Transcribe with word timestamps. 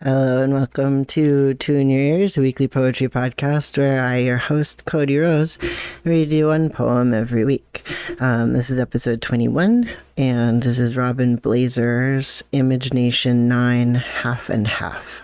Hello 0.00 0.42
and 0.42 0.54
welcome 0.54 1.04
to 1.06 1.54
Tune 1.54 1.90
Ya 1.90 1.98
Ears, 1.98 2.38
a 2.38 2.40
weekly 2.40 2.68
poetry 2.68 3.08
podcast 3.08 3.76
where 3.76 4.00
I, 4.00 4.18
your 4.18 4.36
host, 4.36 4.84
Cody 4.84 5.18
Rose, 5.18 5.58
read 6.04 6.30
you 6.30 6.46
one 6.46 6.70
poem 6.70 7.12
every 7.12 7.44
week. 7.44 7.84
Um, 8.20 8.52
this 8.52 8.70
is 8.70 8.78
episode 8.78 9.20
21, 9.20 9.90
and 10.16 10.62
this 10.62 10.78
is 10.78 10.96
Robin 10.96 11.34
Blaser's 11.34 12.44
Imagination 12.52 13.48
9 13.48 13.96
Half 13.96 14.48
and 14.48 14.68
Half. 14.68 15.22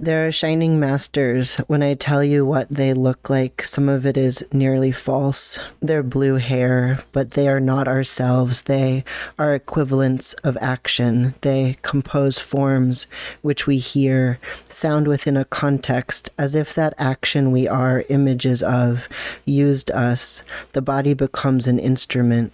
There 0.00 0.28
are 0.28 0.32
shining 0.32 0.78
masters. 0.78 1.54
When 1.66 1.82
I 1.82 1.94
tell 1.94 2.22
you 2.22 2.46
what 2.46 2.68
they 2.70 2.94
look 2.94 3.28
like, 3.28 3.64
some 3.64 3.88
of 3.88 4.06
it 4.06 4.16
is 4.16 4.44
nearly 4.52 4.92
false. 4.92 5.58
They're 5.82 6.04
blue 6.04 6.36
hair, 6.36 7.02
but 7.10 7.32
they 7.32 7.48
are 7.48 7.58
not 7.58 7.88
ourselves. 7.88 8.62
They 8.62 9.02
are 9.40 9.56
equivalents 9.56 10.34
of 10.44 10.56
action. 10.60 11.34
They 11.40 11.78
compose 11.82 12.38
forms 12.38 13.08
which 13.42 13.66
we 13.66 13.78
hear, 13.78 14.38
sound 14.70 15.08
within 15.08 15.36
a 15.36 15.44
context, 15.44 16.30
as 16.38 16.54
if 16.54 16.74
that 16.74 16.94
action 16.96 17.50
we 17.50 17.66
are 17.66 18.04
images 18.08 18.62
of 18.62 19.08
used 19.44 19.90
us. 19.90 20.44
The 20.74 20.82
body 20.82 21.12
becomes 21.12 21.66
an 21.66 21.80
instrument. 21.80 22.52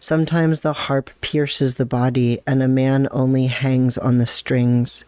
Sometimes 0.00 0.60
the 0.60 0.72
harp 0.72 1.10
pierces 1.20 1.74
the 1.74 1.86
body, 1.86 2.40
and 2.46 2.62
a 2.62 2.68
man 2.68 3.08
only 3.10 3.46
hangs 3.46 3.96
on 3.98 4.18
the 4.18 4.26
strings. 4.26 5.04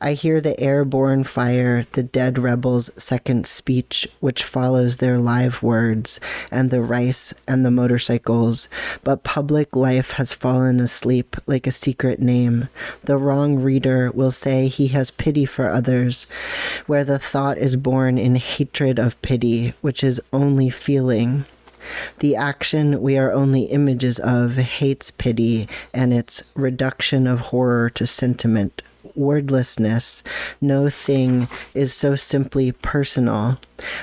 I 0.00 0.12
hear 0.12 0.40
the 0.40 0.58
airborne 0.60 1.24
fire, 1.24 1.86
the 1.92 2.02
dead 2.02 2.38
rebels' 2.38 2.90
second 2.96 3.46
speech, 3.46 4.06
which 4.20 4.44
follows 4.44 4.98
their 4.98 5.18
live 5.18 5.62
words, 5.62 6.20
and 6.50 6.70
the 6.70 6.82
rice 6.82 7.32
and 7.46 7.64
the 7.64 7.70
motorcycles. 7.70 8.68
But 9.02 9.24
public 9.24 9.74
life 9.74 10.12
has 10.12 10.32
fallen 10.32 10.80
asleep 10.80 11.36
like 11.46 11.66
a 11.66 11.72
secret 11.72 12.20
name. 12.20 12.68
The 13.04 13.16
wrong 13.16 13.56
reader 13.56 14.10
will 14.10 14.30
say 14.30 14.68
he 14.68 14.88
has 14.88 15.10
pity 15.10 15.46
for 15.46 15.70
others, 15.70 16.26
where 16.86 17.04
the 17.04 17.18
thought 17.18 17.58
is 17.58 17.76
born 17.76 18.18
in 18.18 18.36
hatred 18.36 18.98
of 18.98 19.20
pity, 19.22 19.74
which 19.80 20.04
is 20.04 20.20
only 20.32 20.70
feeling. 20.70 21.46
The 22.18 22.36
action 22.36 23.00
we 23.00 23.16
are 23.18 23.32
only 23.32 23.62
images 23.64 24.18
of 24.18 24.56
hates 24.56 25.10
pity 25.10 25.68
and 25.92 26.12
its 26.12 26.42
reduction 26.54 27.26
of 27.26 27.40
horror 27.40 27.90
to 27.90 28.06
sentiment 28.06 28.82
wordlessness. 29.18 30.22
No 30.60 30.88
thing 30.88 31.48
is 31.74 31.92
so 31.92 32.16
simply 32.16 32.72
personal. 32.72 33.58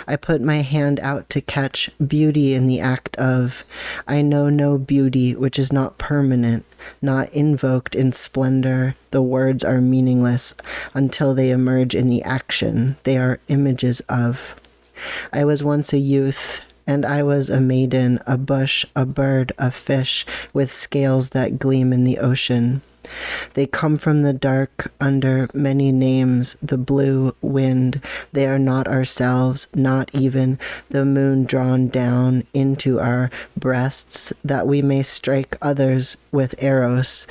I 0.08 0.16
put 0.16 0.42
my 0.42 0.58
hand 0.58 1.00
out 1.00 1.30
to 1.32 1.42
catch 1.42 1.90
beauty 2.06 2.54
in 2.54 2.68
the 2.68 2.80
act 2.80 3.16
of. 3.16 3.64
I 4.08 4.22
know 4.22 4.50
no 4.50 4.78
beauty 4.78 5.36
which 5.36 5.58
is 5.58 5.72
not 5.72 5.98
permanent, 5.98 6.66
not 7.02 7.30
invoked 7.34 7.96
in 7.96 8.12
splendor. 8.12 8.96
The 9.12 9.22
words 9.22 9.64
are 9.64 9.82
meaningless 9.82 10.54
until 10.94 11.34
they 11.34 11.50
emerge 11.50 11.96
in 11.96 12.08
the 12.08 12.24
action. 12.24 12.98
They 13.04 13.18
are 13.18 13.40
images 13.48 14.02
of. 14.02 14.56
I 15.34 15.44
was 15.44 15.64
once 15.64 15.92
a 15.92 15.98
youth, 15.98 16.62
and 16.88 17.06
I 17.06 17.24
was 17.24 17.50
a 17.50 17.60
maiden, 17.60 18.20
a 18.26 18.38
bush, 18.38 18.86
a 18.96 19.06
bird, 19.06 19.52
a 19.58 19.72
fish, 19.72 20.26
with 20.54 20.72
scales 20.72 21.30
that 21.30 21.60
gleam 21.60 21.92
in 21.92 22.04
the 22.04 22.20
ocean. 22.20 22.82
They 23.54 23.66
come 23.66 23.98
from 23.98 24.22
the 24.22 24.34
dark 24.34 24.92
under 25.00 25.50
many 25.54 25.92
names, 25.92 26.56
the 26.62 26.78
blue 26.78 27.36
wind. 27.42 28.02
They 28.32 28.48
are 28.48 28.60
not 28.60 28.88
ourselves, 28.88 29.68
not 29.74 30.10
even 30.14 30.60
the 30.90 31.06
moon 31.06 31.46
drawn 31.46 31.88
down 31.88 32.46
into 32.54 33.00
our 33.00 33.30
breasts, 33.58 34.34
that 34.44 34.68
we 34.68 34.82
may 34.82 35.04
strike 35.04 35.58
others 35.62 36.18
with 36.32 36.56
arrows. 36.60 37.28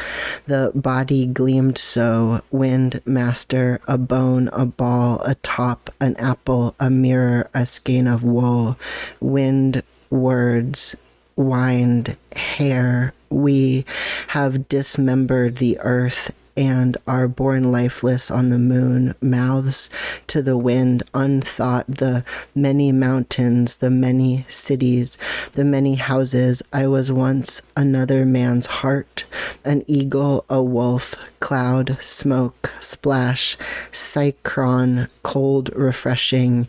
The 0.47 0.72
body 0.75 1.27
gleamed 1.27 1.78
so, 1.78 2.42
wind 2.50 3.00
master, 3.05 3.80
a 3.86 3.98
bone, 3.98 4.48
a 4.52 4.64
ball, 4.64 5.20
a 5.25 5.34
top, 5.36 5.91
an 6.00 6.17
apple, 6.17 6.75
a 6.80 6.91
mirror, 6.91 7.51
a 7.55 7.67
skein 7.67 8.06
of 8.06 8.23
wool, 8.24 8.79
wind 9.20 9.83
words, 10.11 10.96
wind 11.36 12.17
hair, 12.34 13.12
we 13.30 13.84
have 14.28 14.68
dismembered 14.68 15.56
the 15.56 15.78
earth 15.80 16.30
and 16.56 16.96
are 17.06 17.27
born 17.27 17.72
lifeless 17.72 18.30
on 18.30 18.50
the 18.50 18.58
moon, 18.58 19.14
mouths 19.20 19.90
to 20.27 20.40
the 20.40 20.56
wind, 20.56 21.02
unthought, 21.12 21.86
the 21.86 22.24
many 22.55 22.92
mountains, 22.92 23.77
the 23.77 23.90
many 23.90 24.46
cities, 24.48 25.18
the 25.55 25.64
many 25.64 25.96
houses. 25.96 26.62
I 26.73 26.86
was 26.86 27.11
once 27.11 27.61
another 27.77 28.24
man's 28.24 28.67
heart, 28.67 29.24
an 29.64 29.84
eagle, 29.86 30.44
a 30.48 30.62
wolf, 30.62 31.14
cloud, 31.40 31.98
smoke, 32.00 32.73
splash, 32.80 33.56
cyclone, 33.92 35.08
cold, 35.23 35.70
refreshing, 35.74 36.68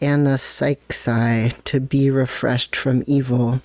anapsyxi, 0.00 1.52
to 1.64 1.80
be 1.80 2.10
refreshed 2.10 2.74
from 2.74 3.04
evil. 3.06 3.60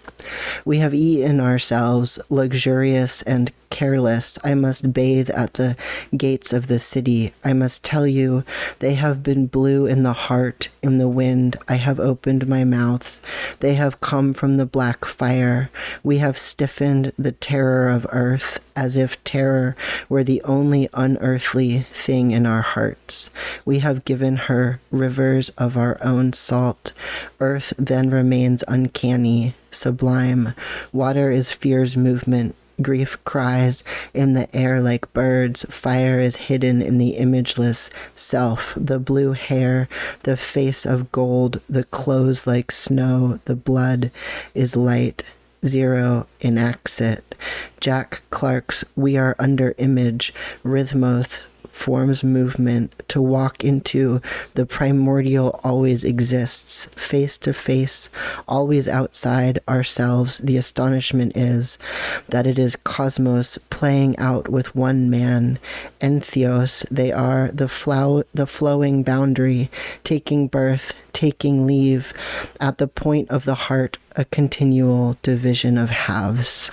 We 0.64 0.78
have 0.80 0.94
eaten 0.94 1.40
ourselves, 1.40 2.20
luxurious 2.30 3.22
and 3.24 3.52
careless. 3.70 4.40
I 4.44 4.54
must 4.54 4.94
bathe 4.94 5.30
at 5.32 5.56
the 5.56 5.76
gates 6.16 6.54
of 6.54 6.68
the 6.68 6.80
city. 6.80 7.34
I 7.44 7.52
must 7.52 7.84
tell 7.84 8.08
you, 8.08 8.44
they 8.80 8.94
have 8.94 9.22
been 9.22 9.48
blue 9.48 9.86
in 9.86 10.04
the 10.04 10.14
heart, 10.14 10.70
in 10.82 10.98
the 10.98 11.10
wind. 11.10 11.58
I 11.68 11.76
have 11.76 12.00
opened 12.00 12.48
my 12.48 12.64
mouth. 12.64 13.20
They 13.60 13.74
have 13.74 14.00
come 14.00 14.32
from 14.32 14.56
the 14.56 14.66
black 14.66 15.04
fire. 15.04 15.70
We 16.04 16.20
have 16.20 16.38
stiffened 16.38 17.12
the 17.18 17.34
terror 17.34 17.90
of 17.90 18.08
earth, 18.12 18.60
as 18.78 18.96
if 18.96 19.22
terror 19.26 19.76
were 20.08 20.24
the 20.24 20.42
only 20.44 20.88
unearthly 20.94 21.86
thing 21.92 22.32
in 22.32 22.46
our 22.46 22.62
hearts. 22.62 23.30
We 23.66 23.80
have 23.80 24.06
given 24.06 24.38
her 24.38 24.80
rivers 24.90 25.50
of 25.58 25.76
our 25.76 25.98
own 26.02 26.25
salt. 26.34 26.92
Earth 27.40 27.74
then 27.78 28.10
remains 28.10 28.64
uncanny, 28.68 29.54
sublime. 29.72 30.54
Water 30.92 31.30
is 31.30 31.52
fear's 31.52 31.96
movement. 31.96 32.56
Grief 32.82 33.18
cries 33.24 33.84
in 34.14 34.34
the 34.34 34.54
air 34.54 34.82
like 34.82 35.12
birds. 35.14 35.66
Fire 35.70 36.20
is 36.20 36.36
hidden 36.36 36.82
in 36.82 36.98
the 36.98 37.12
imageless 37.12 37.90
self. 38.16 38.74
The 38.76 39.00
blue 39.00 39.32
hair, 39.32 39.88
the 40.24 40.36
face 40.36 40.86
of 40.86 41.12
gold, 41.12 41.62
the 41.70 41.86
clothes 41.86 42.46
like 42.46 42.72
snow. 42.72 43.40
The 43.46 43.56
blood 43.56 44.12
is 44.54 44.76
light. 44.76 45.24
Zero 45.66 46.28
enacts 46.42 47.00
it. 47.00 47.34
Jack 47.80 48.22
Clarke's 48.30 48.84
We 48.96 49.18
Are 49.18 49.36
Under 49.40 49.74
Image, 49.78 50.34
Rhythmos 50.64 51.40
forms 51.76 52.24
movement 52.24 52.94
to 53.10 53.22
walk 53.22 53.64
into 53.64 54.22
the 54.54 54.66
primordial 54.66 55.60
always 55.64 56.04
exists 56.06 56.86
face 56.96 57.38
to 57.38 57.54
face 57.54 58.10
always 58.48 58.88
outside 58.88 59.60
ourselves. 59.68 60.38
The 60.40 60.58
astonishment 60.58 61.36
is 61.36 61.78
that 62.30 62.48
it 62.48 62.58
is 62.58 62.78
cosmos 62.78 63.58
playing 63.70 64.18
out 64.18 64.48
with 64.48 64.74
one 64.74 65.10
man 65.10 65.60
entheos. 66.00 66.86
They 66.90 67.12
are 67.12 67.50
the 67.54 67.68
flow 67.68 68.24
the 68.34 68.48
flowing 68.48 69.04
boundary 69.04 69.70
taking 70.04 70.48
birth 70.48 70.94
taking 71.12 71.68
leave 71.68 72.14
at 72.60 72.78
the 72.78 72.88
point 72.88 73.30
of 73.30 73.46
the 73.46 73.56
heart 73.56 73.98
a 74.16 74.26
continual 74.26 75.18
division 75.22 75.78
of 75.78 75.90
halves 75.90 76.70